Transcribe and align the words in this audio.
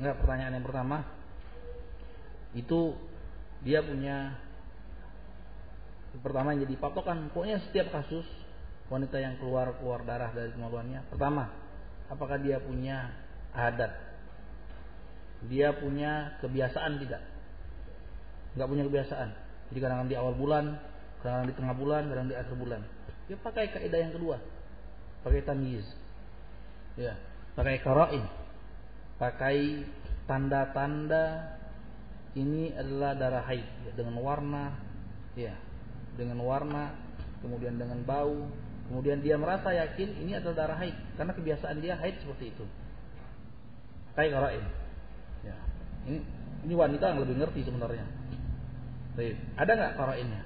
Enggak, 0.00 0.16
pertanyaan 0.24 0.56
yang 0.56 0.64
pertama 0.64 1.04
itu 2.56 2.96
dia 3.60 3.84
punya 3.84 4.32
pertama 6.24 6.56
jadi 6.56 6.74
patokan. 6.80 7.28
Pokoknya 7.36 7.60
setiap 7.68 7.92
kasus 7.92 8.24
wanita 8.88 9.20
yang 9.20 9.36
keluar 9.36 9.76
keluar 9.76 10.02
darah 10.02 10.32
dari 10.32 10.50
kemaluannya 10.56 11.06
pertama 11.12 11.52
apakah 12.10 12.40
dia 12.40 12.58
punya 12.58 13.12
adat? 13.52 13.92
Dia 15.46 15.76
punya 15.76 16.40
kebiasaan 16.40 16.96
tidak? 17.04 17.22
Nggak 18.56 18.68
punya 18.72 18.84
kebiasaan. 18.88 19.28
Jadi 19.70 19.78
kadang-kadang 19.78 20.10
di 20.10 20.18
awal 20.18 20.34
bulan 20.34 20.80
kadang-kadang 21.20 21.48
di 21.52 21.56
tengah 21.60 21.74
bulan 21.76 22.02
kadang 22.08 22.26
di 22.32 22.36
akhir 22.40 22.56
bulan. 22.56 22.80
Dia 23.28 23.36
pakai 23.36 23.68
kaidah 23.68 24.00
yang 24.00 24.16
kedua 24.16 24.40
pakai 25.28 25.44
tamyiz. 25.44 25.84
Ya 26.96 27.20
pakai 27.52 27.84
karain 27.84 28.24
pakai 29.20 29.84
tanda-tanda 30.24 31.52
ini 32.32 32.72
adalah 32.72 33.12
darah 33.12 33.44
haid 33.44 33.66
ya, 33.84 33.92
dengan 33.92 34.16
warna 34.24 34.72
ya 35.36 35.52
dengan 36.16 36.40
warna 36.40 36.96
kemudian 37.44 37.76
dengan 37.76 38.00
bau 38.08 38.48
kemudian 38.88 39.20
dia 39.20 39.36
merasa 39.36 39.76
yakin 39.76 40.24
ini 40.24 40.40
adalah 40.40 40.66
darah 40.66 40.78
haid 40.80 40.96
karena 41.20 41.32
kebiasaan 41.36 41.78
dia 41.78 41.94
haid 42.00 42.16
seperti 42.24 42.50
itu. 42.50 42.64
Kayak 44.16 44.40
karain 44.40 44.64
ya 45.46 45.56
ini 46.08 46.18
ini 46.66 46.74
wanita 46.74 47.14
yang 47.14 47.20
lebih 47.22 47.36
ngerti 47.38 47.60
sebenarnya. 47.68 48.04
Baik. 49.10 49.36
ada 49.58 49.72
nggak 49.74 49.94
karainnya 49.98 50.42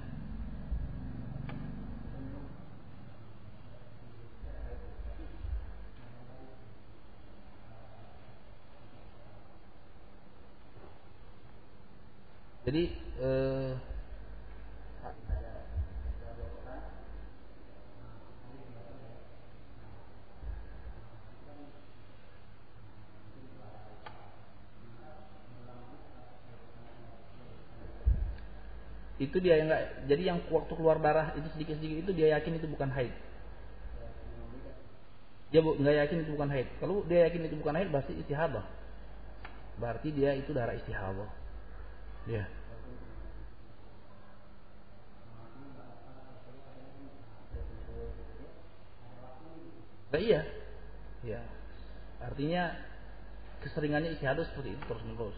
Jadi 12.65 12.83
eh, 13.21 13.73
itu 29.21 29.37
dia 29.45 29.61
yang 29.61 29.69
enggak 29.69 29.83
jadi 30.09 30.23
yang 30.25 30.39
waktu 30.49 30.73
keluar 30.73 30.97
darah 31.05 31.37
itu 31.37 31.49
sedikit 31.53 31.77
sedikit 31.77 32.09
itu 32.09 32.11
dia 32.17 32.33
yakin 32.41 32.57
itu 32.57 32.65
bukan 32.65 32.89
haid. 32.97 33.13
Dia 35.53 35.61
nggak 35.61 35.97
yakin 36.01 36.19
itu 36.25 36.31
bukan 36.33 36.49
haid. 36.49 36.69
Kalau 36.81 37.05
dia 37.05 37.29
yakin 37.29 37.45
itu 37.45 37.61
bukan 37.61 37.77
haid 37.77 37.93
berarti 37.93 38.17
istihadah 38.17 38.65
berarti 39.75 40.09
dia 40.15 40.33
itu 40.39 40.55
darah 40.55 40.73
istihadah 40.79 41.44
Ya. 42.25 42.45
Nah, 50.15 50.21
iya. 50.23 50.41
Ya. 51.27 51.41
Artinya 52.23 52.71
keseringannya 53.67 54.15
istihadah 54.15 54.47
seperti 54.47 54.79
itu 54.79 54.83
terus 54.87 55.03
menerus. 55.03 55.37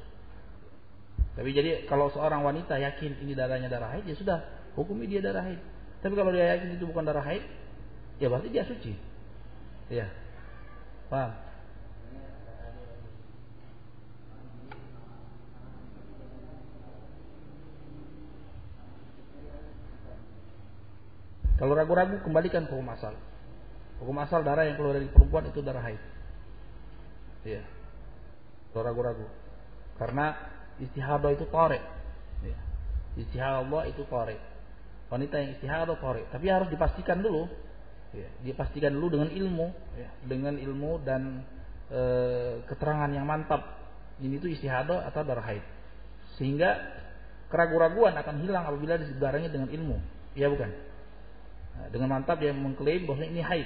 Tapi 1.33 1.53
jadi 1.53 1.89
kalau 1.89 2.13
seorang 2.13 2.45
wanita 2.45 2.77
yakin 2.77 3.25
ini 3.25 3.33
darahnya 3.33 3.73
darah 3.73 3.97
haid, 3.97 4.05
ya 4.05 4.17
sudah 4.17 4.39
hukumi 4.77 5.09
dia 5.09 5.25
darah 5.25 5.45
haid. 5.49 5.61
Tapi 6.05 6.13
kalau 6.13 6.29
dia 6.33 6.57
yakin 6.57 6.77
itu 6.77 6.85
bukan 6.85 7.09
darah 7.09 7.25
haid, 7.25 7.45
ya 8.21 8.29
berarti 8.29 8.49
dia 8.53 8.65
suci. 8.69 8.93
Ya. 9.89 10.13
Paham? 11.09 11.46
Kalau 21.57 21.73
ragu-ragu 21.73 22.21
kembalikan 22.21 22.69
ke 22.69 22.73
hukum 22.73 22.93
asal. 22.93 23.17
Hukum 24.01 24.17
asal 24.21 24.45
darah 24.45 24.69
yang 24.69 24.77
keluar 24.77 25.01
dari 25.01 25.09
perempuan 25.09 25.49
itu 25.49 25.65
darah 25.65 25.81
haid. 25.81 26.01
Iya. 27.49 27.65
Kalau 28.73 28.85
ragu-ragu. 28.85 29.25
Karena 29.97 30.37
istihadah 30.77 31.33
itu 31.33 31.49
tarik. 31.49 31.81
Ya. 32.45 32.59
Istihadah 33.17 33.89
itu 33.89 34.05
tarik. 34.05 34.37
Wanita 35.09 35.41
yang 35.41 35.51
istihadah 35.57 35.97
tarik. 35.97 36.29
Tapi 36.29 36.47
harus 36.53 36.69
dipastikan 36.69 37.25
dulu. 37.25 37.49
Ya. 38.13 38.29
Dipastikan 38.45 38.93
dulu 38.93 39.17
dengan 39.17 39.33
ilmu. 39.33 39.67
Ya. 39.97 40.13
Dengan 40.29 40.61
ilmu 40.61 41.01
dan 41.09 41.41
e, 41.89 42.01
keterangan 42.69 43.09
yang 43.09 43.25
mantap. 43.25 43.81
Ini 44.21 44.37
itu 44.37 44.53
istihadah 44.53 45.09
atau 45.09 45.25
darah 45.25 45.45
haid. 45.49 45.65
Sehingga 46.37 46.77
keraguan-raguan 47.49 48.13
akan 48.13 48.45
hilang 48.45 48.69
apabila 48.69 49.01
disebarangnya 49.01 49.49
dengan 49.49 49.73
ilmu. 49.73 49.97
Iya 50.37 50.53
bukan? 50.53 50.96
Dengan 51.97 52.21
mantap 52.21 52.37
dia 52.37 52.53
mengklaim 52.53 53.09
bahwa 53.09 53.25
ini 53.25 53.41
haid. 53.41 53.65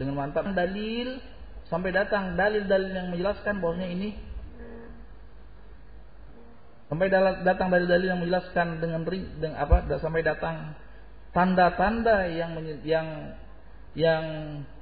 Dengan 0.00 0.16
mantap 0.16 0.48
dalil 0.56 1.20
sampai 1.68 1.92
datang 1.92 2.32
dalil-dalil 2.32 2.90
yang 2.96 3.08
menjelaskan 3.12 3.60
bahwasanya 3.60 3.92
ini 3.92 4.10
sampai 6.88 7.08
datang 7.44 7.68
dalil-dalil 7.72 8.08
yang 8.12 8.20
menjelaskan 8.20 8.80
dengan 8.80 9.04
ring 9.08 9.24
dengan 9.40 9.64
apa 9.64 9.88
sampai 9.96 10.20
datang 10.20 10.76
tanda-tanda 11.32 12.28
yang 12.28 12.52
yang 12.84 13.08
yang 13.92 14.24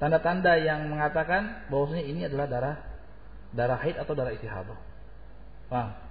tanda-tanda 0.03 0.59
yang 0.59 0.91
mengatakan 0.91 1.67
bahwasanya 1.71 2.05
ini 2.07 2.21
adalah 2.27 2.47
darah 2.51 2.77
darah 3.55 3.79
haid 3.79 3.99
atau 3.99 4.15
darah 4.15 4.35
istihadah. 4.35 4.79
Paham? 5.71 6.10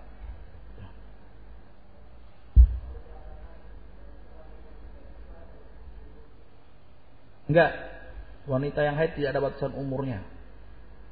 Enggak. 7.50 7.72
Wanita 8.46 8.86
yang 8.86 8.96
haid 8.98 9.18
tidak 9.18 9.30
ada 9.34 9.42
batasan 9.42 9.74
umurnya. 9.74 10.22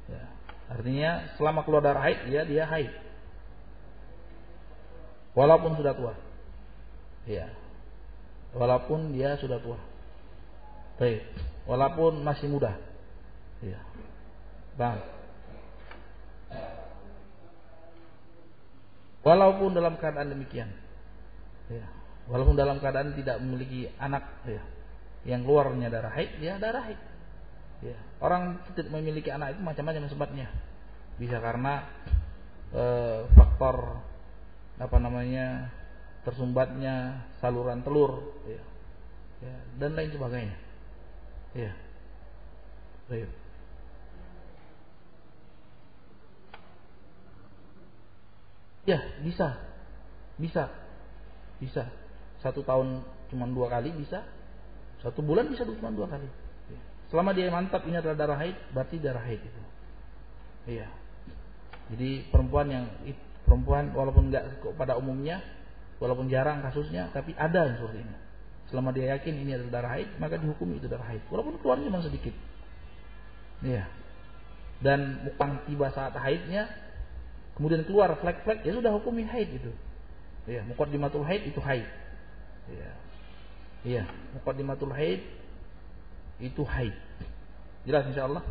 Ya. 0.06 0.24
Artinya 0.70 1.10
selama 1.34 1.66
keluar 1.66 1.82
darah 1.82 2.02
haid 2.06 2.30
ya 2.30 2.46
dia 2.46 2.64
haid. 2.64 2.94
Walaupun 5.34 5.74
sudah 5.74 5.92
tua. 5.98 6.14
Ya. 7.26 7.50
Walaupun 8.54 9.12
dia 9.12 9.34
sudah 9.38 9.58
tua. 9.58 9.78
Baik. 10.98 11.26
Walaupun 11.66 12.22
masih 12.22 12.48
muda. 12.50 12.74
Ya. 13.62 13.78
Bang. 14.78 15.02
Walaupun 19.26 19.74
dalam 19.74 19.98
keadaan 19.98 20.30
demikian. 20.32 20.70
Ya. 21.70 21.86
Walaupun 22.30 22.54
dalam 22.54 22.78
keadaan 22.78 23.14
tidak 23.18 23.42
memiliki 23.42 23.90
anak, 24.00 24.24
ya 24.46 24.62
yang 25.26 25.42
keluarnya 25.42 25.90
darah 25.90 26.12
haid, 26.14 26.38
ya 26.38 26.60
darah 26.60 26.84
haid. 26.86 27.00
Ya. 27.82 27.98
Orang 28.18 28.62
tidak 28.74 28.90
memiliki 28.90 29.30
anak 29.30 29.54
itu 29.54 29.62
macam-macam 29.62 30.10
sebabnya. 30.10 30.50
Bisa 31.18 31.38
karena 31.38 31.86
e, 32.74 32.84
faktor 33.34 34.02
apa 34.78 34.96
namanya 34.98 35.70
tersumbatnya 36.26 37.26
saluran 37.38 37.82
telur, 37.82 38.34
ya. 38.46 38.62
Ya, 39.38 39.54
dan 39.78 39.94
lain 39.94 40.10
sebagainya. 40.10 40.58
Ya. 41.54 41.72
Baik. 43.06 43.30
Ya, 48.88 48.98
bisa. 49.22 49.48
Bisa. 50.40 50.64
Bisa. 51.62 51.84
Satu 52.42 52.66
tahun 52.66 53.04
cuma 53.28 53.44
dua 53.46 53.68
kali 53.68 53.92
bisa, 53.94 54.24
satu 54.98 55.22
bulan 55.22 55.46
bisa 55.50 55.62
cuma 55.62 55.94
dua 55.94 56.10
kali. 56.10 56.26
Selama 57.08 57.32
dia 57.32 57.48
mantap 57.48 57.88
ini 57.88 57.96
adalah 57.96 58.16
darah 58.16 58.38
haid, 58.38 58.56
berarti 58.76 58.96
darah 59.00 59.24
haid 59.24 59.40
itu. 59.40 59.62
Iya. 60.68 60.88
Jadi 61.88 62.28
perempuan 62.28 62.68
yang 62.68 62.84
perempuan 63.48 63.96
walaupun 63.96 64.28
nggak 64.28 64.76
pada 64.76 65.00
umumnya, 65.00 65.40
walaupun 65.96 66.28
jarang 66.28 66.60
kasusnya, 66.60 67.08
tapi 67.16 67.32
ada 67.32 67.64
yang 67.64 67.80
seperti 67.80 68.04
ini. 68.04 68.16
Selama 68.68 68.92
dia 68.92 69.16
yakin 69.16 69.34
ini 69.40 69.56
adalah 69.56 69.80
darah 69.80 69.92
haid, 69.96 70.08
maka 70.20 70.36
dihukum 70.36 70.68
itu 70.76 70.84
darah 70.84 71.08
haid. 71.08 71.24
Walaupun 71.32 71.56
keluarnya 71.64 71.88
cuma 71.88 72.04
sedikit. 72.04 72.36
Iya. 73.64 73.88
Dan 74.84 75.24
bukan 75.24 75.64
tiba 75.64 75.88
saat 75.96 76.12
haidnya, 76.12 76.68
kemudian 77.56 77.88
keluar 77.88 78.12
flek-flek, 78.20 78.68
ya 78.68 78.76
sudah 78.76 78.92
hukumi 78.92 79.24
haid 79.24 79.48
itu. 79.56 79.72
Iya, 80.44 80.68
mukaddimatul 80.68 81.24
haid 81.24 81.48
itu 81.48 81.58
haid. 81.64 81.88
Iya. 82.68 82.92
Iya, 83.88 84.04
muqaddimatul 84.36 84.92
haid 84.92 85.24
itu 86.44 86.60
haid. 86.60 86.92
Jelas 87.88 88.04
insyaallah? 88.12 88.44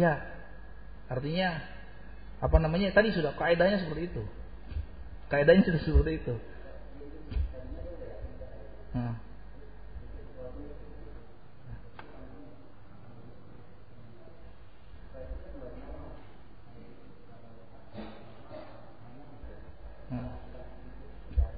Ya, 0.00 0.16
artinya 1.12 1.60
apa 2.40 2.56
namanya? 2.56 2.88
Tadi 2.96 3.12
sudah 3.12 3.36
kaidahnya 3.36 3.84
seperti 3.84 4.08
itu. 4.08 4.24
Kaidahnya 5.28 5.68
sudah 5.68 5.80
seperti 5.84 6.24
itu. 6.24 6.34
Hmm. 8.96 9.31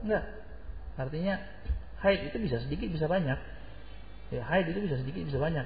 Enggak. 0.04 0.24
Artinya 1.00 1.34
haid 2.04 2.30
itu 2.30 2.36
bisa 2.38 2.60
sedikit 2.60 2.92
bisa 2.92 3.08
banyak. 3.08 3.40
Ya, 4.30 4.42
haid 4.44 4.68
itu 4.68 4.84
bisa 4.84 5.00
sedikit 5.00 5.24
bisa 5.24 5.40
banyak. 5.40 5.64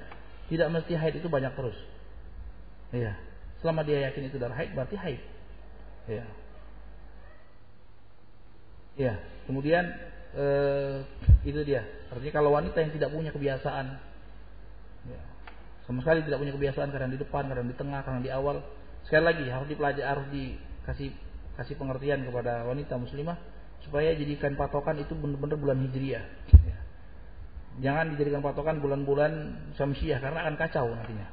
Tidak 0.48 0.68
mesti 0.70 0.94
haid 0.94 1.18
itu 1.18 1.28
banyak 1.28 1.52
terus. 1.58 1.74
Iya. 2.94 3.18
Selama 3.58 3.82
dia 3.82 4.06
yakin 4.08 4.30
itu 4.30 4.38
darah 4.38 4.54
haid 4.54 4.72
berarti 4.72 4.96
haid. 4.96 5.20
Iya. 6.06 6.24
Iya. 8.96 9.14
Kemudian 9.50 9.84
eh, 10.38 11.02
itu 11.42 11.60
dia. 11.66 11.82
Artinya 12.14 12.32
kalau 12.32 12.54
wanita 12.54 12.78
yang 12.78 12.94
tidak 12.94 13.10
punya 13.12 13.34
kebiasaan, 13.34 13.86
ya, 15.10 15.20
sama 15.84 16.00
sekali 16.00 16.24
tidak 16.24 16.40
punya 16.40 16.54
kebiasaan 16.56 16.88
karena 16.88 17.10
di 17.12 17.20
depan, 17.20 17.50
karena 17.50 17.66
di 17.68 17.76
tengah, 17.76 18.00
karena 18.00 18.20
di 18.24 18.30
awal, 18.32 18.64
sekali 19.04 19.24
lagi 19.28 19.44
harus 19.50 19.68
dipelajari, 19.68 20.06
harus 20.06 20.26
dikasih 20.32 21.10
kasih 21.58 21.74
pengertian 21.74 22.22
kepada 22.22 22.62
wanita 22.64 22.94
muslimah 22.96 23.57
supaya 23.86 24.14
jadikan 24.14 24.58
patokan 24.58 24.98
itu 24.98 25.14
benar-benar 25.14 25.58
bulan 25.58 25.78
hijriah. 25.86 26.24
Ya. 26.52 26.78
Jangan 27.78 28.14
dijadikan 28.14 28.42
patokan 28.42 28.82
bulan-bulan 28.82 29.32
samsiah 29.78 30.18
karena 30.18 30.42
akan 30.46 30.56
kacau 30.58 30.86
nantinya. 30.90 31.28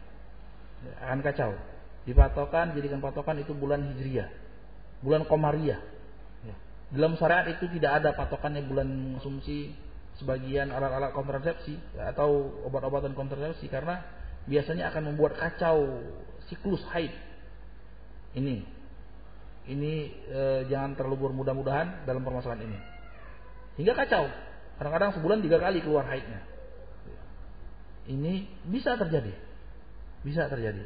Ya, 0.86 0.94
akan 1.10 1.20
kacau. 1.26 1.52
Dipatokan 2.06 2.78
jadikan 2.78 3.02
patokan 3.02 3.42
itu 3.42 3.58
bulan 3.58 3.82
hijriah, 3.96 4.30
bulan 5.02 5.26
komariah. 5.26 5.82
Ya. 6.46 6.56
Dalam 6.94 7.18
syariat 7.18 7.50
itu 7.50 7.66
tidak 7.76 8.04
ada 8.04 8.14
patokannya 8.14 8.62
bulan 8.70 9.18
konsumsi 9.18 9.74
sebagian 10.22 10.72
alat-alat 10.72 11.12
kontrasepsi 11.12 11.76
atau 11.98 12.62
obat-obatan 12.64 13.18
kontrasepsi 13.18 13.68
karena 13.68 14.06
biasanya 14.46 14.94
akan 14.94 15.12
membuat 15.12 15.36
kacau 15.36 16.06
siklus 16.46 16.86
haid. 16.94 17.12
Ini 18.38 18.75
ini 19.66 20.14
e, 20.30 20.42
jangan 20.70 20.94
terlalu 20.94 21.30
bermudah-mudahan 21.30 22.06
dalam 22.06 22.22
permasalahan 22.22 22.66
ini. 22.66 22.80
Hingga 23.82 23.94
kacau. 23.98 24.30
Kadang-kadang 24.78 25.16
sebulan 25.18 25.40
tiga 25.42 25.58
kali 25.58 25.82
keluar 25.82 26.06
haidnya. 26.06 26.44
Ini 28.06 28.46
bisa 28.70 28.94
terjadi. 29.00 29.34
Bisa 30.22 30.46
terjadi. 30.46 30.84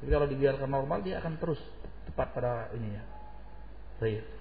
Tapi 0.00 0.10
kalau 0.12 0.26
dibiarkan 0.28 0.68
normal 0.68 1.04
dia 1.04 1.20
akan 1.20 1.36
terus 1.40 1.60
tepat 2.08 2.32
pada 2.32 2.72
ininya. 2.76 3.04
Baik. 4.00 4.39